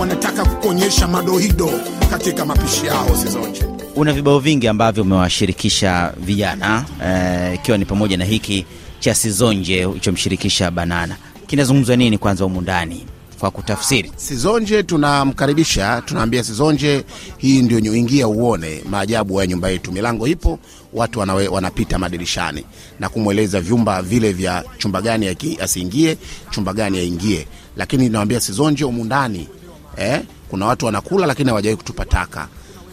Wanataka 0.01 0.45
kukuonyesha 0.45 1.09
madohido 1.09 1.71
katika 2.11 2.45
mapishi 2.45 2.87
yao 2.87 3.17
Sizonje. 3.17 3.65
Una 3.97 4.13
vibao 4.13 4.39
vingi 4.39 4.69
ambavyo 4.69 5.03
umewashirikisha 5.03 6.13
vijana 6.21 6.85
eh, 7.07 7.55
ikiwa 7.55 7.79
ni 7.79 7.85
pamoja 7.85 8.17
na 8.17 8.25
hiki 8.25 8.67
cha 8.99 9.15
Sizonje 9.15 9.87
ulichomshirikisha 9.87 10.71
Banana. 10.71 11.17
Kinazungumzwa 11.47 11.97
nini 11.97 12.19
kwanza 12.19 12.45
humu 12.45 12.61
ndani 12.61 13.07
kwa 13.39 13.51
kutafsiri? 13.51 14.13
Sizonje 14.17 14.83
tunamkaribisha, 14.83 16.03
tunaambia 16.05 16.45
Sizonje, 16.45 17.05
hii 17.37 17.63
ndio 17.63 17.79
ingia 17.97 18.29
uone 18.29 18.83
maajabu 18.91 19.41
ya 19.41 19.47
nyumba 19.47 19.69
yetu. 19.71 19.93
Milango 19.93 20.27
ipo, 20.29 20.59
watu 20.93 21.21
wanawe, 21.21 21.49
wanapita 21.49 21.99
madirishani 21.99 22.65
na 23.01 23.09
kumweleza 23.09 23.61
vyumba 23.61 24.03
vile 24.03 24.33
vya 24.33 24.65
chumba 24.79 25.03
gani 25.03 25.37
asiingie, 25.61 26.17
chumba 26.51 26.73
gani 26.73 26.99
aingie. 26.99 27.47
Lakini 27.77 28.09
nawambia 28.09 28.41
Sizonje, 28.41 28.85
humu 28.85 29.05
ndani 29.05 29.49
eh, 29.97 30.21
kuna 30.49 30.67
watu 30.67 30.87
wanakula 30.87 31.27
lakini 31.27 31.49
hawajawahi 31.49 31.77
kutupa 31.77 32.05
taka 32.05 32.49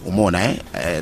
umeona 0.05 0.43
eh? 0.45 0.57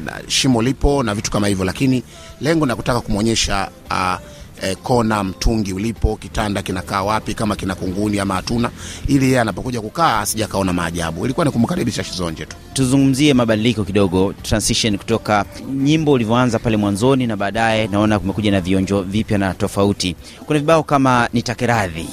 Na 0.06 0.22
shimo 0.28 0.62
lipo 0.62 1.04
na 1.04 1.16
vitu 1.16 1.32
kama 1.32 1.48
hivyo, 1.48 1.66
lakini 1.66 2.04
lengo 2.42 2.66
na 2.66 2.76
kutaka 2.76 3.02
kumwonyesha 3.02 3.70
uh, 3.92 4.16
eh, 4.62 4.78
kona 4.84 5.24
mtungi 5.24 5.74
ulipo, 5.74 6.16
kitanda 6.16 6.62
kinakaa 6.62 7.04
wapi, 7.04 7.34
kama 7.34 7.56
kina 7.56 7.76
kunguni 7.76 8.20
ama 8.20 8.34
hatuna, 8.34 8.70
ili 9.08 9.26
yeye 9.26 9.40
anapokuja 9.40 9.82
kukaa 9.82 10.20
asija 10.20 10.48
kaona 10.48 10.74
maajabu. 10.74 11.26
Ilikuwa 11.26 11.46
ni 11.46 11.52
kumkaribisha 11.52 12.04
Shizonje 12.04 12.46
tu. 12.46 12.56
Tuzungumzie 12.74 13.34
mabadiliko 13.34 13.84
kidogo, 13.84 14.34
transition 14.42 14.98
kutoka 14.98 15.46
nyimbo 15.74 16.12
ulivyoanza 16.12 16.60
pale 16.60 16.78
mwanzoni 16.78 17.28
na 17.28 17.38
baadaye 17.38 17.88
naona 17.88 18.20
kumekuja 18.20 18.52
na 18.52 18.62
vionjo 18.62 19.02
vipya 19.02 19.38
na 19.38 19.54
tofauti. 19.54 20.16
Kuna 20.46 20.60
vibao 20.60 20.84
kama 20.84 21.30
nitakeradhi 21.34 22.08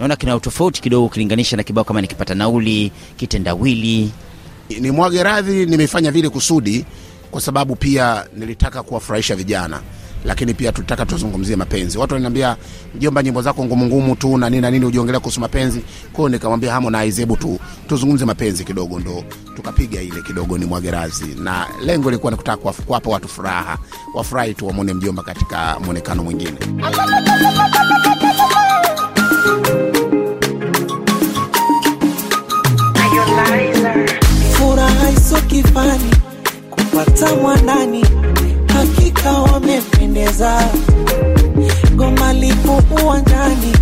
naona 0.00 0.16
kina 0.16 0.36
utofauti 0.36 0.82
kidogo 0.82 1.06
ukilinganisha 1.06 1.56
na 1.56 1.62
kibao 1.62 1.84
kama 1.84 2.00
nikipata 2.00 2.34
nauli, 2.34 2.92
kitendawili. 3.16 4.10
ni 4.80 4.90
mwage 4.90 5.22
radhi, 5.22 5.66
nimefanya 5.66 6.10
vile 6.10 6.28
kusudi 6.28 6.84
kwa 7.30 7.40
sababu 7.40 7.76
pia 7.76 8.24
nilitaka 8.36 8.82
kuwafurahisha 8.82 9.36
vijana, 9.36 9.80
lakini 10.24 10.54
pia 10.54 10.72
tutaka 10.72 11.06
tuzungumzie 11.06 11.56
mapenzi. 11.56 11.98
Watu 11.98 12.14
waliniambia 12.14 12.56
mjomba, 12.94 13.22
nyimbo 13.22 13.42
zako 13.42 13.64
ngumu 13.64 13.86
ngumu 13.86 14.16
tu 14.16 14.38
na 14.38 14.50
nini 14.50 14.62
na 14.62 14.70
nini, 14.70 14.84
ujiongelea 14.86 15.20
kuhusu 15.20 15.40
mapenzi. 15.40 15.80
Kwa 16.12 16.16
hiyo 16.16 16.28
nikamwambia 16.28 16.72
Harmonize, 16.72 17.22
hebu 17.22 17.36
tu 17.36 17.58
tuzungumze 17.88 18.24
mapenzi 18.24 18.64
kidogo, 18.64 18.98
ndo 19.00 19.24
tukapiga 19.56 20.02
ile 20.02 20.22
kidogo 20.22 20.58
ni 20.58 20.64
mwagerazi, 20.66 21.24
na 21.42 21.66
lengo 21.84 22.10
lilikuwa 22.10 22.30
ni 22.32 22.36
kutaka 22.38 22.72
kuwapa 22.86 23.10
watu 23.10 23.28
furaha, 23.28 23.78
wafurahi 24.14 24.54
tu, 24.54 24.66
wamwone 24.66 24.94
mjomba 24.94 25.22
katika 25.22 25.80
mwonekano 25.80 26.24
mwingine. 26.24 26.58
furaha 34.56 35.10
isio 35.10 35.38
kifani 35.40 36.10
kupata 36.70 37.34
mwanani, 37.34 38.04
hakika 38.96 39.32
wamependeza. 39.32 40.68
Goma 41.96 42.32
lipo 42.32 42.82
uwanjani, 43.02 43.72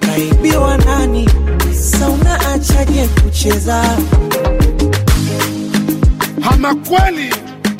kaibiwa 0.00 0.78
nani? 0.78 1.30
Sauna 1.74 2.40
achaje 2.54 3.08
kucheza? 3.22 3.82
Ama 6.52 6.74
kweli 6.74 7.34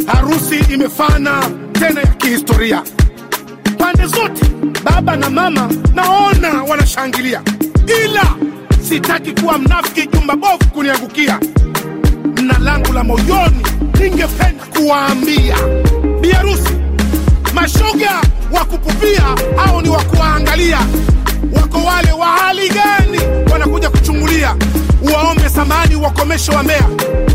harusi 0.06 0.59
imefana 0.75 1.50
tena 1.73 2.00
ya 2.00 2.06
kihistoria, 2.06 2.83
pande 3.78 4.06
zote, 4.06 4.47
baba 4.85 5.16
na 5.16 5.30
mama 5.30 5.71
naona 5.95 6.62
wanashangilia, 6.62 7.42
ila 8.04 8.25
sitaki 8.88 9.33
kuwa 9.42 9.59
mnafiki, 9.59 10.06
jumba 10.12 10.37
bovu 10.37 10.66
kuniangukia. 10.75 11.40
Na 12.42 12.59
langu 12.59 12.92
la 12.92 13.04
moyoni 13.04 13.66
ningependa 14.00 14.64
kuwaambia 14.76 15.56
biharusi, 16.43 16.75
mashoga 17.55 18.21
wa 18.52 18.64
kupupia 18.64 19.23
au 19.66 19.83
ni 19.83 19.88
wa 19.88 20.02
kuwaangalia, 20.05 20.78
wako 21.52 21.78
wale 21.85 22.12
wa 22.12 22.26
hali 22.26 22.69
gani? 22.69 23.19
Wanakuja 23.52 23.90
kuchungulia, 23.90 24.57
Uwaombe 25.02 25.49
samani, 25.49 25.95
wakomeshe 25.97 26.52
wa 26.52 26.62
mbea, 26.62 26.88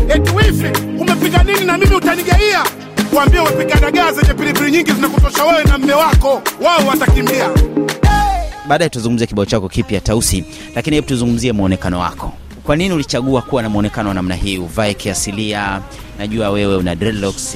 eti 0.08 0.30
wifi 0.36 0.66
umepiga 0.98 1.42
nini 1.42 1.64
na 1.64 1.78
mimi 1.78 1.94
utanigaia, 1.94 2.64
waambie 3.12 3.40
umepiga 3.40 3.80
dagaa 3.80 4.12
zenye 4.12 4.34
pilipili 4.34 4.70
nyingi 4.70 4.92
zinakutosha 4.92 5.44
wewe 5.44 5.64
na 5.64 5.78
mme 5.78 5.92
wako, 5.94 6.42
wao 6.62 6.86
watakimbia. 6.88 7.50
Baadaye 8.68 8.90
tuzungumzie 8.90 9.26
kibao 9.26 9.46
chako 9.46 9.68
kipya 9.68 10.00
Tausi, 10.00 10.44
lakini 10.74 10.96
hebu 10.96 11.08
tuzungumzie 11.08 11.52
mwonekano 11.52 11.98
wako. 12.00 12.32
Kwa 12.64 12.76
nini 12.76 12.94
ulichagua 12.94 13.42
kuwa 13.42 13.62
na 13.62 13.68
mwonekano 13.68 14.08
wa 14.08 14.14
namna 14.14 14.34
hii, 14.34 14.58
uvae 14.58 14.94
kiasilia? 14.94 15.82
Najua 16.18 16.50
wewe 16.50 16.76
una 16.76 16.94
dreadlocks 16.94 17.54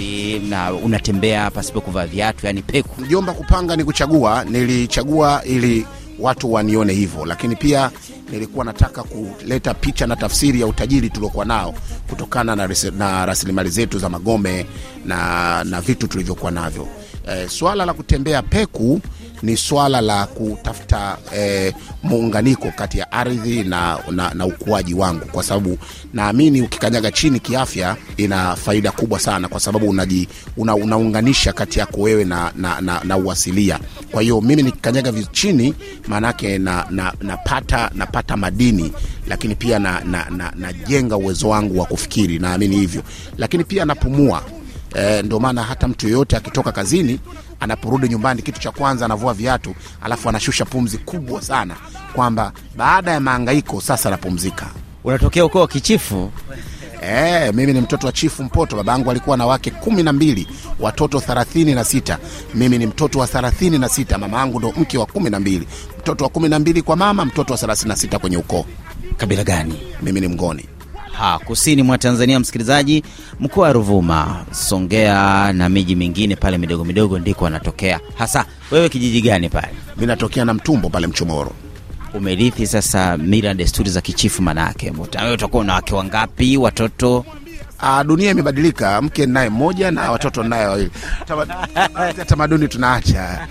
na 0.48 0.72
unatembea 0.72 1.50
pasipo 1.50 1.80
kuvaa 1.80 2.06
viatu, 2.06 2.46
yani 2.46 2.62
peku. 2.62 3.00
mjomba 3.00 3.32
kupanga 3.32 3.76
ni 3.76 3.84
kuchagua 3.84 4.44
nilichagua 4.44 5.42
ili 5.44 5.86
watu 6.18 6.52
wanione 6.52 6.92
hivyo 6.92 7.24
lakini 7.26 7.56
pia 7.56 7.90
nilikuwa 8.30 8.64
nataka 8.64 9.02
kuleta 9.02 9.74
picha 9.74 10.06
na 10.06 10.16
tafsiri 10.16 10.60
ya 10.60 10.66
utajiri 10.66 11.10
tuliokuwa 11.10 11.44
nao 11.44 11.74
kutokana 12.08 12.56
na, 12.56 12.68
na 12.98 13.26
rasilimali 13.26 13.70
zetu 13.70 13.98
za 13.98 14.08
magome 14.08 14.66
na, 15.04 15.64
na 15.64 15.80
vitu 15.80 16.06
tulivyokuwa 16.08 16.50
navyo 16.50 16.88
e, 17.30 17.48
swala 17.48 17.84
la 17.86 17.92
kutembea 17.94 18.42
peku 18.42 19.00
ni 19.42 19.56
swala 19.56 20.00
la 20.00 20.26
kutafuta 20.26 21.16
eh, 21.36 21.74
muunganiko 22.02 22.70
kati 22.76 22.98
ya 22.98 23.12
ardhi 23.12 23.64
na, 23.64 23.98
na, 24.10 24.34
na 24.34 24.46
ukuaji 24.46 24.94
wangu, 24.94 25.26
kwa 25.26 25.42
sababu 25.42 25.78
naamini 26.14 26.62
ukikanyaga 26.62 27.10
chini 27.10 27.40
kiafya 27.40 27.96
ina 28.16 28.56
faida 28.56 28.92
kubwa 28.92 29.18
sana, 29.20 29.48
kwa 29.48 29.60
sababu 29.60 29.88
unaji, 29.88 30.28
una, 30.56 30.74
unaunganisha 30.74 31.52
kati 31.52 31.78
yako 31.78 32.00
wewe 32.00 32.24
na, 32.24 32.52
na, 32.56 32.80
na, 32.80 33.00
na 33.04 33.16
uasilia. 33.16 33.78
Kwa 34.10 34.22
hiyo 34.22 34.40
mimi 34.40 34.62
nikikanyaga 34.62 35.12
chini, 35.32 35.74
maanake 36.08 36.58
na, 36.58 36.86
na, 36.90 37.12
napata, 37.22 37.90
napata 37.94 38.36
madini, 38.36 38.92
lakini 39.28 39.54
pia 39.54 39.78
najenga 39.78 40.30
na, 40.30 40.30
na, 40.30 40.52
najenga 40.56 41.16
uwezo 41.16 41.48
wangu 41.48 41.78
wa 41.78 41.86
kufikiri, 41.86 42.38
naamini 42.38 42.76
hivyo, 42.76 43.02
lakini 43.38 43.64
pia 43.64 43.84
napumua 43.84 44.42
E, 44.94 45.22
ndio 45.22 45.40
maana 45.40 45.62
hata 45.62 45.88
mtu 45.88 46.06
yeyote 46.06 46.36
akitoka 46.36 46.72
kazini 46.72 47.20
anaporudi 47.60 48.08
nyumbani, 48.08 48.42
kitu 48.42 48.60
cha 48.60 48.70
kwanza 48.70 49.04
anavua 49.04 49.34
viatu, 49.34 49.74
alafu 50.02 50.28
anashusha 50.28 50.64
pumzi 50.64 50.98
kubwa 50.98 51.42
sana, 51.42 51.74
kwamba 52.12 52.52
baada 52.76 53.10
ya 53.12 53.20
maangaiko 53.20 53.80
sasa 53.80 54.08
anapumzika. 54.08 54.66
Unatokea 55.04 55.44
ukoo 55.44 55.60
wa 55.60 55.68
kichifu? 55.68 56.30
E, 57.02 57.52
mimi 57.52 57.72
ni 57.72 57.80
mtoto 57.80 58.06
wa 58.06 58.12
chifu 58.12 58.42
Mpoto. 58.44 58.76
Baba 58.76 58.92
yangu 58.92 59.10
alikuwa 59.10 59.36
na 59.36 59.46
wake 59.46 59.70
kumi 59.70 60.02
na 60.02 60.12
mbili, 60.12 60.48
watoto 60.80 61.20
thelathini 61.20 61.74
na 61.74 61.84
sita. 61.84 62.18
Mimi 62.54 62.78
ni 62.78 62.86
mtoto 62.86 63.18
wa 63.18 63.26
thelathini 63.26 63.78
na 63.78 63.88
sita. 63.88 64.18
Mama 64.18 64.38
yangu 64.38 64.58
ndo 64.58 64.72
mke 64.76 64.98
wa 64.98 65.06
kumi 65.06 65.30
na 65.30 65.40
mbili, 65.40 65.68
mtoto 65.98 66.24
wa 66.24 66.30
kumi 66.30 66.48
na 66.48 66.58
mbili 66.58 66.82
kwa 66.82 66.96
mama, 66.96 67.24
mtoto 67.24 67.52
wa 67.52 67.58
thelathini 67.58 67.88
na 67.88 67.96
sita 67.96 68.18
kwenye 68.18 68.36
ukoo. 68.36 68.64
Kabila 69.16 69.44
gani? 69.44 69.74
Mimi 70.02 70.20
ni 70.20 70.28
Mngoni. 70.28 70.68
Ha, 71.18 71.38
kusini 71.44 71.82
mwa 71.82 71.98
Tanzania, 71.98 72.40
msikilizaji, 72.40 73.02
mkoa 73.40 73.66
wa 73.66 73.72
Ruvuma, 73.72 74.44
Songea 74.50 75.52
na 75.52 75.68
miji 75.68 75.96
mingine 75.96 76.36
pale 76.36 76.58
midogo 76.58 76.84
midogo 76.84 77.18
ndiko 77.18 77.46
anatokea. 77.46 78.00
Hasa 78.18 78.44
wewe 78.70 78.88
kijiji 78.88 79.20
gani 79.22 79.48
pale? 79.48 79.68
Mi 79.96 80.06
natokea 80.06 80.44
na 80.44 80.54
Mtumbo 80.54 80.88
pale 80.88 81.06
Mchomoro. 81.06 81.52
Umerithi 82.14 82.66
sasa 82.66 83.16
mila 83.16 83.48
na 83.48 83.54
desturi 83.54 83.90
za 83.90 84.00
kichifu, 84.00 84.42
manake 84.42 84.92
wewe 85.20 85.32
utakuwa 85.34 85.64
na 85.64 85.74
wake 85.74 85.94
wangapi? 85.94 86.56
Watoto? 86.56 87.24
Ah, 87.78 88.04
dunia 88.04 88.30
imebadilika, 88.30 89.02
mke 89.02 89.26
naye 89.26 89.50
mmoja 89.50 89.90
na 89.90 90.10
watoto 90.10 90.42
naye 90.42 90.66
wawili. 90.66 90.90
Tamaduni 92.28 92.68
tunaacha. 92.68 93.46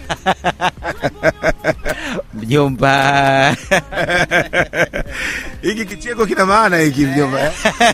Mjomba 2.34 3.56
Hiki 5.62 5.86
kicheko 5.86 6.26
kina 6.26 6.46
maana 6.46 6.78
hiki 6.78 7.06
mjomba. 7.06 7.40
eh? 7.42 7.52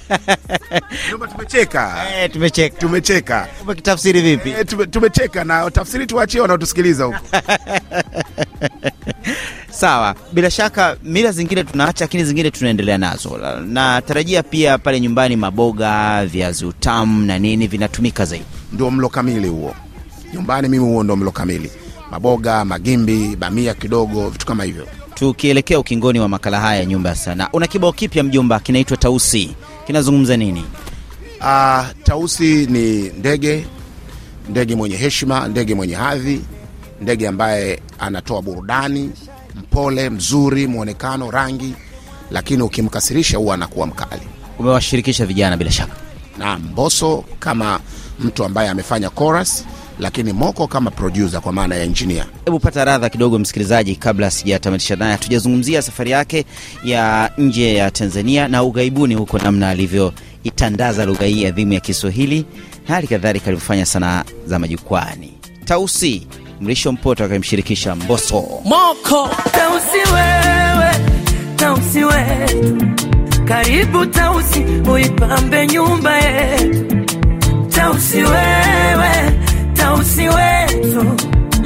Mjomba, 1.08 1.28
tumecheka. 1.28 1.96
Eh, 2.18 2.32
tumecheka. 2.32 2.78
Tumecheka. 2.80 3.48
Umekitafsiri 3.62 4.22
vipi? 4.22 4.50
Eh, 4.50 4.66
tume- 4.66 4.86
Tumecheka 4.88 5.44
na 5.44 5.72
tafsiri 5.72 6.06
tuachie 6.06 6.42
wanaotusikiliza 6.42 7.04
huko. 7.04 7.20
Sawa, 9.72 10.16
bila 10.34 10.52
shaka 10.52 10.98
mila 11.04 11.32
zingine 11.32 11.64
tunaacha, 11.64 12.04
lakini 12.06 12.24
zingine 12.26 12.52
tunaendelea 12.52 12.98
nazo. 12.98 13.40
Natarajia 13.68 14.44
pia 14.44 14.78
pale 14.78 15.00
nyumbani 15.00 15.36
maboga, 15.36 16.26
viazi 16.26 16.66
utamu 16.66 17.26
na 17.26 17.40
nini 17.40 17.68
vinatumika 17.68 18.26
zaidi. 18.26 18.46
ndio 18.74 18.92
mlo 18.92 19.10
kamili 19.10 19.48
huo 19.48 19.76
nyumbani 20.34 20.68
mimi 20.70 20.84
huo 20.86 21.04
ndo 21.04 21.16
mlo 21.16 21.32
kamili 21.32 21.72
maboga 22.12 22.66
magimbi 22.66 23.36
bamia 23.36 23.74
kidogo 23.74 24.30
vitu 24.30 24.46
kama 24.46 24.64
hivyo 24.64 24.88
Tukielekea 25.14 25.80
ukingoni 25.80 26.20
wa 26.20 26.28
makala 26.30 26.60
haya 26.60 26.80
ya 26.80 26.86
Nyumba 26.86 27.10
ya 27.10 27.16
Sanaa, 27.16 27.50
una 27.54 27.68
kibao 27.68 27.92
kipya 27.94 28.24
mjomba, 28.24 28.60
kinaitwa 28.60 28.98
Tausi. 28.98 29.56
Kinazungumza 29.88 30.38
nini? 30.38 30.66
Uh, 31.42 31.86
tausi 32.04 32.66
ni 32.66 33.10
ndege 33.10 33.66
ndege 34.50 34.76
mwenye 34.76 34.96
heshima 34.98 35.48
ndege 35.48 35.76
mwenye 35.76 35.96
hadhi 35.96 36.42
ndege 37.02 37.28
ambaye 37.28 37.80
anatoa 38.00 38.42
burudani 38.42 39.12
mpole 39.56 40.10
mzuri 40.10 40.68
mwonekano 40.68 41.32
rangi 41.32 41.74
lakini 42.32 42.62
ukimkasirisha 42.64 43.38
huwa 43.38 43.54
anakuwa 43.56 43.88
mkali 43.88 44.22
Umewashirikisha 44.60 45.26
vijana 45.26 45.58
bila 45.58 45.72
shaka. 45.72 45.96
na 46.38 46.58
mboso 46.60 47.24
kama 47.40 47.80
mtu 48.20 48.44
ambaye 48.46 48.70
amefanya 48.70 49.10
chorus 49.10 49.66
lakini 50.02 50.34
moko 50.34 50.68
kama 50.68 50.92
producer 50.92 51.42
kwa 51.42 51.54
maana 51.54 51.76
ya 51.76 51.84
engineer 51.84 52.26
Hebu 52.46 52.60
pata 52.60 52.86
radha 52.86 53.10
kidogo 53.10 53.40
msikilizaji, 53.40 53.96
kabla 53.96 54.32
sijatamatisha 54.32 54.96
naye, 54.96 55.12
hatujazungumzia 55.12 55.82
safari 55.82 56.12
yake 56.12 56.46
ya 56.84 57.32
nje 57.38 57.74
ya 57.76 57.92
Tanzania 57.92 58.48
na 58.48 58.64
ughaibuni 58.64 59.16
huko, 59.16 59.38
namna 59.38 59.70
alivyoitandaza 59.70 61.06
lugha 61.06 61.26
hii 61.26 61.46
adhimu 61.46 61.74
ya 61.74 61.80
Kiswahili, 61.80 62.46
hali 62.88 63.08
kadhalika 63.08 63.46
alivyofanya 63.48 63.86
sanaa 63.86 64.24
za 64.46 64.60
majukwani. 64.60 65.34
Tausi 65.66 66.28
Mrisho 66.62 66.92
Mpoto 66.92 67.24
akimshirikisha 67.26 67.96
Mboso. 67.96 68.44
Moko 68.66 69.30
Tausi 69.52 70.14
wewe, 70.14 70.92
Tausi 71.56 72.04
wetu, 72.04 72.88
karibu 73.46 74.06
Tausi, 74.06 74.64
uipambe 74.94 75.68
nyumba 75.68 76.18
yetu. 76.18 76.86
Tausi 77.70 78.18
wewe, 78.18 79.41
Tausi 79.92 80.30
wetu, 80.30 81.06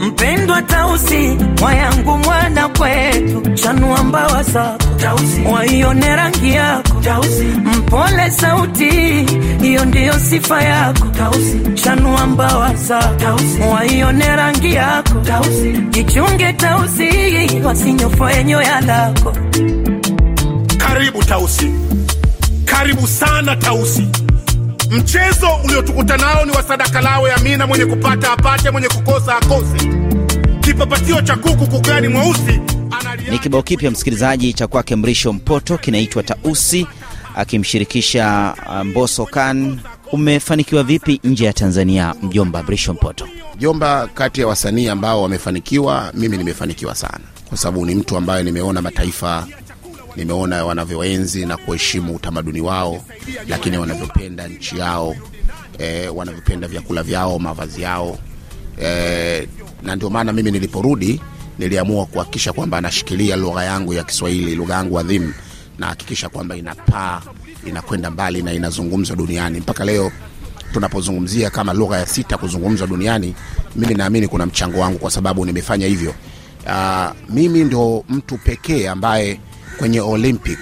mpendwa 0.07 0.61
Tausi, 0.61 1.37
mwayangu 1.59 2.17
mwana 2.17 2.69
kwetu, 2.69 3.41
chanua 3.53 4.03
mbawa 4.03 4.43
zako. 4.43 4.77
Tausi, 5.01 5.41
waione 5.53 6.15
rangi 6.15 6.51
yako. 6.53 7.01
Tausi, 7.03 7.43
mpole 7.77 8.31
sauti, 8.31 8.89
hiyo 9.61 9.85
ndiyo 9.85 10.13
sifa 10.19 10.61
yako. 10.63 11.05
Tausi, 11.17 11.59
chanua 11.83 12.27
mbawa 12.27 12.75
zako. 12.75 13.15
Tausi, 13.15 13.59
waione 13.73 14.35
rangi 14.35 14.73
yako. 14.73 15.13
Tausi, 15.19 15.71
jichunge 15.89 16.53
Tausi, 16.53 17.09
wasinyofoe 17.63 18.43
nyoya 18.43 18.81
lako. 18.81 19.33
Karibu 20.77 21.23
Tausi, 21.23 21.71
karibu 22.65 23.07
sana 23.07 23.55
Tausi. 23.55 24.07
Mchezo 24.91 25.47
uliotukuta 25.63 26.17
nao 26.17 26.45
ni 26.45 26.51
wa 26.51 26.63
sadaka 26.63 27.01
lawe 27.01 27.33
Amina, 27.33 27.67
mwenye 27.67 27.85
kupata 27.85 28.31
apate, 28.31 28.69
mwenye 28.71 28.87
kukosa 28.87 29.37
akose. 29.37 29.89
Kipapatio 30.61 31.21
cha 31.21 31.35
kuku 31.35 31.67
kugani 31.67 32.07
mweusi 32.07 32.59
Ni 33.31 33.39
kibao 33.39 33.61
kipya 33.63 33.91
msikilizaji 33.91 34.53
cha 34.53 34.67
kwake 34.67 34.95
Mrisho 34.95 35.33
Mpoto, 35.33 35.77
kinaitwa 35.77 36.23
Tausi 36.23 36.87
akimshirikisha 37.35 38.55
uh, 38.67 38.81
Mboso 38.85 39.25
Kan. 39.25 39.79
Umefanikiwa 40.11 40.83
vipi 40.83 41.19
nje 41.23 41.45
ya 41.45 41.53
Tanzania, 41.53 42.15
mjomba 42.21 42.63
Mrisho 42.63 42.93
Mpoto? 42.93 43.27
Jomba, 43.57 44.07
kati 44.13 44.41
ya 44.41 44.47
wasanii 44.47 44.87
ambao 44.87 45.21
wamefanikiwa, 45.21 46.11
mimi 46.13 46.37
nimefanikiwa 46.37 46.95
sana, 46.95 47.19
kwa 47.49 47.57
sababu 47.57 47.85
ni 47.85 47.95
mtu 47.95 48.17
ambaye 48.17 48.43
nimeona 48.43 48.81
mataifa, 48.81 49.47
nimeona 50.17 50.65
wanavyoenzi 50.65 51.45
na 51.45 51.57
kuheshimu 51.57 52.15
utamaduni 52.15 52.61
wao, 52.61 53.01
lakini 53.47 53.77
wanavyopenda 53.77 54.47
nchi 54.47 54.77
yao 54.77 55.15
e, 55.79 56.07
wanavyopenda 56.07 56.67
vyakula 56.67 57.03
vyao, 57.03 57.39
mavazi 57.39 57.81
yao 57.81 58.17
e, 58.83 59.47
na 59.83 59.95
ndio 59.95 60.09
maana 60.09 60.33
mimi 60.33 60.51
niliporudi 60.51 61.21
niliamua 61.59 62.05
kuhakikisha 62.05 62.53
kwamba 62.53 62.81
nashikilia 62.81 63.35
lugha 63.35 63.63
yangu 63.63 63.93
ya 63.93 64.03
Kiswahili, 64.03 64.55
lugha 64.55 64.73
yangu 64.73 64.99
adhimu, 64.99 65.33
na 65.79 65.87
hakikisha 65.87 66.29
kwamba 66.29 66.55
inapaa, 66.57 67.21
inakwenda 67.65 68.11
mbali 68.11 68.41
na 68.41 68.53
inazungumzwa 68.53 69.15
duniani 69.15 69.59
mpaka 69.59 69.85
leo 69.85 70.11
tunapozungumzia 70.73 71.49
kama 71.49 71.73
lugha 71.73 71.97
ya 71.97 72.05
sita 72.05 72.37
kuzungumzwa 72.37 72.87
duniani, 72.87 73.35
mimi 73.75 73.93
naamini 73.93 74.27
kuna 74.27 74.45
mchango 74.45 74.79
wangu 74.79 74.99
kwa 74.99 75.11
sababu 75.11 75.45
nimefanya 75.45 75.87
hivyo. 75.87 76.13
Uh, 76.65 77.05
mimi 77.29 77.63
ndo 77.63 78.03
mtu 78.09 78.37
pekee 78.37 78.87
ambaye 78.89 79.39
kwenye 79.77 80.01
Olympic 80.01 80.59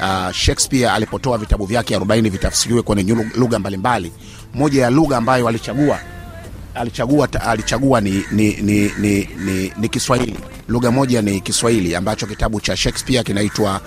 uh, 0.00 0.30
Shakespeare 0.32 0.90
alipotoa 0.90 1.38
vitabu 1.38 1.66
vyake 1.66 1.96
40 1.96 2.30
vitafsiriwe 2.30 2.82
kwenye 2.82 3.16
lugha 3.36 3.58
mbalimbali, 3.58 4.12
moja 4.54 4.82
ya 4.82 4.90
lugha 4.90 5.16
ambayo 5.16 5.48
alichagua 5.48 5.98
alichagua, 6.74 7.28
alichagua 7.40 8.00
ni, 8.00 8.24
ni, 8.30 8.54
ni, 8.56 8.92
ni, 8.98 9.28
ni, 9.44 9.72
ni 9.78 9.88
Kiswahili. 9.88 10.38
Lugha 10.68 10.90
moja 10.90 11.22
ni 11.22 11.40
Kiswahili 11.40 11.94
ambacho 11.94 12.26
kitabu 12.26 12.60
cha 12.60 12.76
Shakespeare 12.76 13.24
kinaitwa 13.24 13.80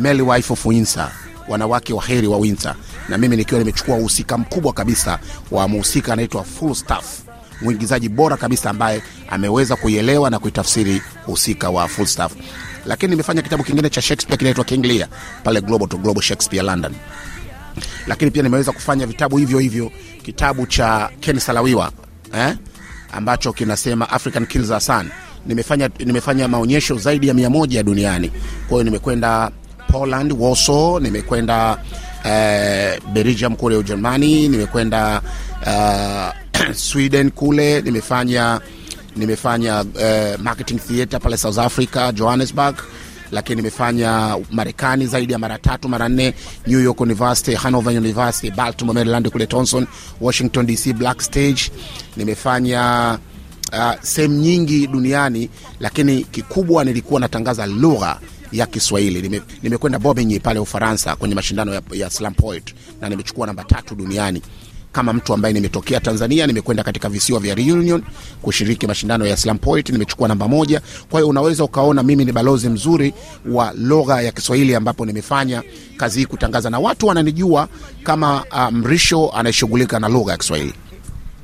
Merry 0.00 0.22
Wife 0.22 0.52
of 0.52 0.66
Windsor, 0.66 1.10
wanawake 1.48 1.92
wa 1.92 2.02
heri 2.04 2.26
wa 2.26 2.36
Windsor, 2.38 2.74
na 3.08 3.18
mimi 3.18 3.36
nikiwa 3.36 3.58
nimechukua 3.60 3.96
uhusika 3.96 4.38
mkubwa 4.38 4.72
kabisa 4.72 5.18
wa 5.50 5.68
mhusika 5.68 6.12
anaitwa 6.12 6.44
Falstaff, 6.44 7.04
mwigizaji 7.62 8.08
bora 8.08 8.36
kabisa 8.36 8.70
ambaye 8.70 9.02
ameweza 9.30 9.76
kuielewa 9.76 10.30
na 10.30 10.38
kuitafsiri 10.38 11.02
uhusika 11.26 11.70
wa 11.70 11.88
Falstaff. 11.88 12.32
Lakini 12.86 13.10
nimefanya 13.10 13.42
kitabu 13.42 13.64
kingine 13.64 13.90
cha 13.90 14.02
Shakespeare 14.02 14.38
kinaitwa 14.38 14.64
King 14.64 14.84
Lear 14.84 15.08
pale 15.44 15.60
Global 15.60 15.88
to 15.88 15.96
Global 15.96 16.22
Shakespeare 16.22 16.62
London 16.66 16.94
lakini 18.06 18.30
pia 18.30 18.42
nimeweza 18.42 18.72
kufanya 18.72 19.06
vitabu 19.06 19.36
hivyo 19.36 19.58
hivyo, 19.58 19.92
kitabu 20.22 20.66
cha 20.66 21.10
Ken 21.20 21.38
Salawiwa 21.38 21.92
eh, 22.34 22.54
ambacho 23.12 23.52
kinasema 23.52 24.10
African 24.10 24.46
Kills 24.46 24.70
Our 24.70 24.80
Son. 24.80 25.10
Nimefanya, 25.46 25.90
nimefanya 25.98 26.48
maonyesho 26.48 26.96
zaidi 26.98 27.28
ya 27.28 27.34
mia 27.34 27.50
moja 27.50 27.82
duniani. 27.82 28.28
Kwa 28.68 28.68
hiyo 28.68 28.82
nimekwenda 28.84 29.50
Poland, 29.92 30.34
Warsaw, 30.38 30.98
nimekwenda 31.00 31.78
eh, 32.24 33.00
Belgium 33.12 33.56
kule 33.56 33.76
Ujerumani, 33.76 34.48
nimekwenda 34.48 35.22
uh, 35.66 36.72
Sweden 36.88 37.30
kule, 37.30 37.80
nimefanya 37.82 38.60
nimefanya 39.16 39.80
uh, 39.80 40.40
marketing 40.42 40.78
theater 40.78 41.20
pale 41.20 41.36
South 41.36 41.58
Africa, 41.58 42.12
Johannesburg 42.14 42.74
lakini 43.32 43.56
nimefanya 43.56 44.38
Marekani 44.50 45.06
zaidi 45.06 45.32
ya 45.32 45.38
mara 45.38 45.58
tatu 45.58 45.88
mara 45.88 46.08
nne, 46.08 46.34
New 46.66 46.80
York 46.80 47.00
University, 47.00 47.54
Hanover 47.54 47.96
University, 47.96 48.50
Baltimore 48.50 48.94
Maryland 48.94 49.28
kule 49.30 49.46
Thomson, 49.46 49.86
Washington 50.20 50.66
DC 50.66 50.92
Black 50.92 51.20
Stage. 51.22 51.70
Nimefanya 52.16 53.18
uh, 53.72 53.92
sehemu 54.02 54.34
nyingi 54.34 54.86
duniani, 54.86 55.50
lakini 55.80 56.24
kikubwa 56.24 56.84
nilikuwa 56.84 57.20
natangaza 57.20 57.66
lugha 57.66 58.18
ya 58.52 58.66
Kiswahili. 58.66 59.22
Nime- 59.22 59.42
Nimekwenda 59.62 59.98
Bobigny 59.98 60.40
pale 60.40 60.58
Ufaransa 60.60 61.16
kwenye 61.16 61.34
mashindano 61.34 61.74
ya, 61.74 61.82
ya 61.92 62.10
slam 62.10 62.34
poet 62.34 62.74
na 63.00 63.08
nimechukua 63.08 63.46
namba 63.46 63.64
tatu 63.64 63.94
duniani 63.94 64.42
kama 64.92 65.12
mtu 65.12 65.34
ambaye 65.34 65.54
nimetokea 65.54 66.00
Tanzania, 66.00 66.46
nimekwenda 66.46 66.82
katika 66.84 67.08
visiwa 67.08 67.40
vya 67.40 67.54
Reunion 67.54 68.02
kushiriki 68.42 68.86
mashindano 68.86 69.26
ya 69.26 69.36
slam 69.36 69.58
poet, 69.58 69.88
nimechukua 69.90 70.28
namba 70.28 70.48
moja. 70.48 70.80
Kwa 71.10 71.20
hiyo 71.20 71.28
unaweza 71.28 71.64
ukaona 71.64 72.02
mimi 72.02 72.24
ni 72.24 72.32
balozi 72.32 72.68
mzuri 72.68 73.14
wa 73.50 73.72
lugha 73.78 74.22
ya 74.22 74.32
Kiswahili, 74.32 74.74
ambapo 74.74 75.06
nimefanya 75.06 75.62
kazi 75.96 76.18
hii 76.18 76.26
kutangaza, 76.26 76.70
na 76.70 76.78
watu 76.78 77.06
wananijua 77.06 77.68
kama 78.02 78.44
uh, 78.52 78.70
Mrisho 78.70 79.30
anayeshughulika 79.30 80.00
na 80.00 80.08
lugha 80.08 80.32
ya 80.32 80.38
Kiswahili. 80.38 80.74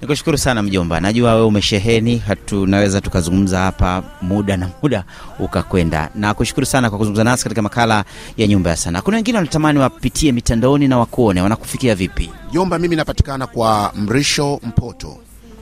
Nikushukuru 0.00 0.38
sana 0.38 0.62
mjomba, 0.62 1.00
najua 1.00 1.34
wewe 1.34 1.46
umesheheni, 1.46 2.18
hatunaweza 2.18 3.00
tukazungumza 3.00 3.58
hapa 3.60 4.02
muda 4.22 4.56
na 4.56 4.70
muda 4.82 5.04
ukakwenda. 5.38 6.10
Na 6.14 6.34
kushukuru 6.34 6.66
sana 6.66 6.90
kwa 6.90 6.98
kuzungumza 6.98 7.24
nasi 7.24 7.42
katika 7.42 7.62
makala 7.62 8.04
ya 8.36 8.46
Nyumba 8.46 8.70
ya 8.70 8.76
Sanaa. 8.76 9.02
Kuna 9.02 9.16
wengine 9.16 9.38
wanatamani 9.38 9.78
wapitie 9.78 10.32
mitandaoni 10.32 10.88
na 10.88 10.98
wakuone, 10.98 11.40
wanakufikia 11.40 11.94
vipi? 11.94 12.30
Jomba, 12.52 12.78
mimi 12.78 12.96
napatikana 12.96 13.46
kwa 13.46 13.92
Mrisho 13.96 14.60
Mpoto. 14.62 15.18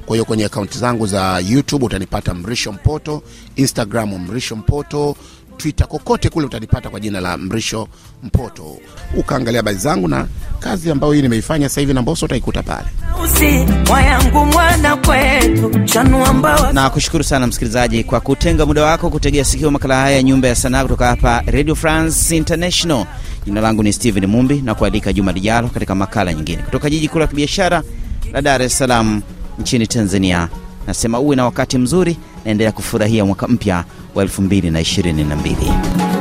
Kwa 0.06 0.16
hiyo 0.16 0.24
kwenye 0.24 0.44
akaunti 0.44 0.78
zangu 0.78 1.06
za 1.06 1.38
YouTube 1.48 1.84
utanipata 1.84 2.34
Mrisho 2.34 2.72
Mpoto, 2.72 3.22
Instagram 3.56 4.18
Mrisho 4.18 4.56
Mpoto, 4.56 5.16
Twitter, 5.56 5.88
kokote 5.88 6.28
kule 6.28 6.46
utanipata 6.46 6.90
kwa 6.90 7.00
jina 7.00 7.20
la 7.20 7.36
Mrisho 7.36 7.88
Mpoto. 8.22 8.76
Ukaangalia 9.16 9.58
habari 9.58 9.76
zangu 9.78 10.08
na 10.08 10.26
kazi 10.60 10.90
ambayo 10.90 11.12
hii 11.12 11.22
nimeifanya 11.22 11.68
sasa 11.68 11.80
hivi 11.80 11.94
na 11.94 12.02
Mbosso 12.02 12.26
utaikuta 12.26 12.62
pale. 12.62 12.86
Na 16.72 16.90
kushukuru 16.90 17.24
sana 17.24 17.46
msikilizaji 17.46 18.04
kwa 18.04 18.20
kutenga 18.20 18.66
muda 18.66 18.82
wako 18.84 19.10
kutegea 19.10 19.44
sikio 19.44 19.70
makala 19.70 19.96
haya 20.00 20.16
ya 20.16 20.22
nyumba 20.22 20.48
ya 20.48 20.54
sanaa 20.54 20.82
kutoka 20.82 21.06
hapa 21.06 21.42
radio 21.46 21.74
france 21.74 22.36
international 22.36 23.06
jina 23.46 23.60
langu 23.60 23.82
ni 23.82 23.92
stephen 23.92 24.26
mumbi 24.26 24.60
na 24.62 24.74
kualika 24.74 25.12
juma 25.12 25.32
lijalo 25.32 25.68
katika 25.68 25.94
makala 25.94 26.32
nyingine 26.34 26.62
kutoka 26.62 26.90
jiji 26.90 27.08
kuu 27.08 27.18
la 27.18 27.26
kibiashara 27.26 27.82
la 28.32 28.42
dar 28.42 28.62
es 28.62 28.78
salaam 28.78 29.22
nchini 29.58 29.86
tanzania 29.86 30.48
nasema 30.86 31.18
uwe 31.20 31.36
na 31.36 31.44
wakati 31.44 31.78
mzuri 31.78 32.16
naendelea 32.44 32.72
kufurahia 32.72 33.24
mwaka 33.24 33.48
mpya 33.48 33.84
wa 34.14 34.24
2022. 34.24 36.13